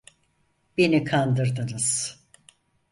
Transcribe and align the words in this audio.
Beni 0.77 1.03
kandırdınız. 1.03 2.21